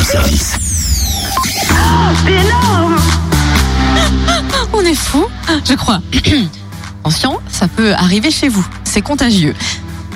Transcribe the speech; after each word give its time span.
service. 0.00 0.56
C'est 2.24 2.32
énorme 2.32 2.96
On 4.72 4.80
est 4.80 4.94
fou, 4.94 5.24
je 5.68 5.74
crois. 5.74 6.00
Attention, 7.04 7.38
ça 7.50 7.68
peut 7.68 7.92
arriver 7.94 8.30
chez 8.30 8.48
vous. 8.48 8.64
C'est 8.84 9.02
contagieux. 9.02 9.54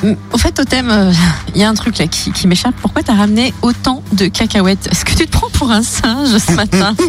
Hum, 0.05 0.17
Au 0.33 0.39
fait, 0.39 0.53
Totem, 0.53 0.89
euh, 0.91 1.13
il 1.55 1.61
y 1.61 1.65
a 1.65 1.69
un 1.69 1.75
truc 1.75 1.99
là 1.99 2.07
qui, 2.07 2.31
qui 2.33 2.47
m'échappe. 2.47 2.75
Pourquoi 2.81 3.03
t'as 3.03 3.15
ramené 3.15 3.53
autant 3.63 4.03
de 4.13 4.27
cacahuètes? 4.27 4.89
Est-ce 4.91 5.05
que 5.05 5.13
tu 5.15 5.27
te 5.27 5.31
prends 5.33 5.51
pour 5.51 5.71
un 5.73 5.83
singe 5.83 6.37
ce 6.39 6.53
matin? 6.53 6.95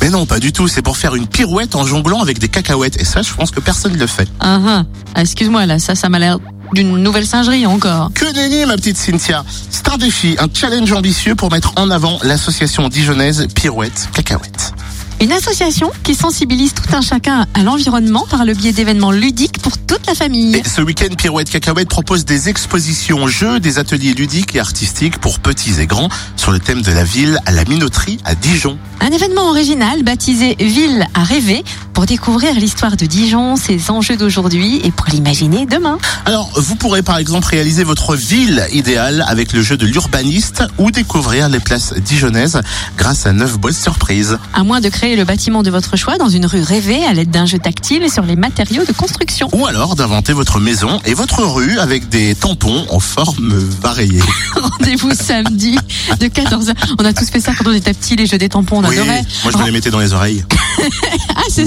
Mais 0.00 0.10
non, 0.10 0.26
pas 0.26 0.38
du 0.40 0.52
tout. 0.52 0.68
C'est 0.68 0.82
pour 0.82 0.96
faire 0.96 1.14
une 1.14 1.26
pirouette 1.26 1.74
en 1.74 1.84
jonglant 1.86 2.20
avec 2.20 2.38
des 2.38 2.48
cacahuètes. 2.48 3.00
Et 3.00 3.04
ça, 3.04 3.22
je 3.22 3.32
pense 3.32 3.50
que 3.50 3.60
personne 3.60 3.92
ne 3.92 3.98
le 3.98 4.06
fait. 4.06 4.28
Ah, 4.40 4.58
ah. 4.66 4.82
Ah, 5.14 5.20
Excuse-moi, 5.22 5.66
là, 5.66 5.78
ça, 5.78 5.94
ça 5.94 6.08
m'a 6.08 6.18
l'air 6.18 6.38
d'une 6.72 6.96
nouvelle 6.96 7.26
singerie 7.26 7.66
encore. 7.66 8.10
Que 8.14 8.32
nenni, 8.32 8.64
ma 8.66 8.76
petite 8.76 8.96
Cynthia. 8.96 9.44
C'est 9.70 9.88
un 9.88 9.96
défi, 9.96 10.36
un 10.38 10.48
challenge 10.52 10.92
ambitieux 10.92 11.34
pour 11.34 11.50
mettre 11.50 11.72
en 11.76 11.90
avant 11.90 12.18
l'association 12.22 12.88
dijonnaise 12.88 13.46
Pirouette 13.54 14.08
Cacahuète. 14.14 14.72
Une 15.18 15.32
association 15.32 15.90
qui 16.02 16.14
sensibilise 16.14 16.74
tout 16.74 16.94
un 16.94 17.00
chacun 17.00 17.46
à 17.54 17.62
l'environnement 17.62 18.26
par 18.28 18.44
le 18.44 18.52
biais 18.52 18.72
d'événements 18.72 19.12
ludiques 19.12 19.60
pour 19.62 19.78
toute 19.78 20.06
la 20.06 20.14
famille. 20.14 20.56
Et 20.56 20.68
ce 20.68 20.82
week-end, 20.82 21.14
Pirouette 21.16 21.48
Cacahuète 21.48 21.88
propose 21.88 22.26
des 22.26 22.50
expositions 22.50 23.26
jeux, 23.26 23.58
des 23.58 23.78
ateliers 23.78 24.12
ludiques 24.12 24.54
et 24.54 24.60
artistiques 24.60 25.18
pour 25.18 25.38
petits 25.38 25.80
et 25.80 25.86
grands 25.86 26.10
sur 26.36 26.52
le 26.52 26.58
thème 26.58 26.82
de 26.82 26.92
la 26.92 27.02
ville 27.02 27.40
à 27.46 27.52
la 27.52 27.64
minoterie 27.64 28.18
à 28.26 28.34
Dijon. 28.34 28.76
Un 29.00 29.10
événement 29.10 29.48
original 29.48 30.02
baptisé 30.02 30.54
Ville 30.58 31.06
à 31.14 31.22
rêver 31.22 31.64
pour 31.96 32.04
découvrir 32.04 32.52
l'histoire 32.52 32.94
de 32.94 33.06
Dijon, 33.06 33.56
ses 33.56 33.90
enjeux 33.90 34.18
d'aujourd'hui 34.18 34.82
et 34.84 34.90
pour 34.90 35.06
l'imaginer 35.06 35.64
demain. 35.64 35.96
Alors, 36.26 36.50
vous 36.54 36.76
pourrez 36.76 37.00
par 37.00 37.16
exemple 37.16 37.48
réaliser 37.48 37.84
votre 37.84 38.14
ville 38.16 38.66
idéale 38.70 39.24
avec 39.26 39.54
le 39.54 39.62
jeu 39.62 39.78
de 39.78 39.86
l'urbaniste 39.86 40.62
ou 40.76 40.90
découvrir 40.90 41.48
les 41.48 41.58
places 41.58 41.94
dijonnaises 41.94 42.60
grâce 42.98 43.24
à 43.24 43.32
neuf 43.32 43.58
boîtes 43.58 43.76
surprises. 43.76 44.36
À 44.52 44.62
moins 44.62 44.82
de 44.82 44.90
créer 44.90 45.16
le 45.16 45.24
bâtiment 45.24 45.62
de 45.62 45.70
votre 45.70 45.96
choix 45.96 46.18
dans 46.18 46.28
une 46.28 46.44
rue 46.44 46.60
rêvée 46.60 47.02
à 47.06 47.14
l'aide 47.14 47.30
d'un 47.30 47.46
jeu 47.46 47.58
tactile 47.58 48.12
sur 48.12 48.24
les 48.24 48.36
matériaux 48.36 48.84
de 48.84 48.92
construction. 48.92 49.48
Ou 49.54 49.64
alors 49.64 49.96
d'inventer 49.96 50.34
votre 50.34 50.60
maison 50.60 51.00
et 51.06 51.14
votre 51.14 51.44
rue 51.44 51.78
avec 51.78 52.10
des 52.10 52.34
tampons 52.34 52.84
en 52.90 53.00
forme 53.00 53.54
variée. 53.80 54.20
Rendez-vous 54.54 55.14
samedi 55.14 55.78
de 56.20 56.26
14h. 56.26 56.74
On 56.98 57.06
a 57.06 57.14
tous 57.14 57.30
fait 57.30 57.40
ça 57.40 57.52
quand 57.56 57.66
on 57.66 57.72
était 57.72 57.94
petits, 57.94 58.16
les 58.16 58.26
jeux 58.26 58.36
des 58.36 58.50
tampons, 58.50 58.80
on 58.84 58.86
Oui, 58.86 58.98
adorait. 58.98 59.24
moi 59.44 59.52
je 59.54 59.56
me 59.56 59.64
les 59.64 59.70
mettais 59.72 59.90
dans 59.90 60.00
les 60.00 60.12
oreilles. 60.12 60.44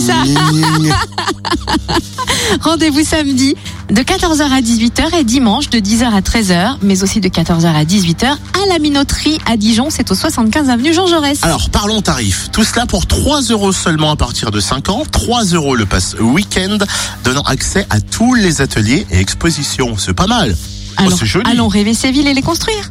Ça. 0.10 0.24
Rendez-vous 2.62 3.04
samedi 3.04 3.56
de 3.90 4.02
14h 4.02 4.42
à 4.42 4.62
18h 4.62 5.20
et 5.20 5.24
dimanche 5.24 5.70
de 5.70 5.80
10h 5.80 6.06
à 6.06 6.22
13h, 6.22 6.78
mais 6.82 7.04
aussi 7.04 7.20
de 7.20 7.30
14h 7.30 7.66
à 7.66 7.84
18h 7.84 8.26
à 8.26 8.70
la 8.70 8.80
minoterie 8.80 9.40
à 9.46 9.56
Dijon. 9.56 9.88
C'est 9.90 10.10
au 10.12 10.16
75 10.16 10.70
avenue 10.70 10.94
Jean 10.94 11.08
Jaurès. 11.08 11.44
Alors 11.44 11.70
parlons 11.70 12.02
tarifs. 12.02 12.50
Tout 12.52 12.64
cela 12.64 12.86
pour 12.86 13.06
3 13.06 13.42
euros 13.44 13.72
seulement 13.72 14.12
à 14.12 14.16
partir 14.16 14.52
de 14.52 14.60
5 14.60 14.90
ans. 14.90 15.04
3 15.12 15.46
euros 15.46 15.76
le 15.76 15.86
pass 15.86 16.16
week-end, 16.20 16.78
donnant 17.24 17.44
accès 17.44 17.86
à 17.90 18.02
tous 18.02 18.34
les 18.34 18.62
ateliers 18.62 19.06
et 19.12 19.20
expositions. 19.20 19.96
C'est 19.98 20.14
pas 20.14 20.28
mal. 20.28 20.56
Alors, 20.98 21.18
allons 21.46 21.68
rêver 21.68 21.94
ces 21.94 22.12
villes 22.12 22.28
et 22.28 22.34
les 22.34 22.42
construire. 22.42 22.84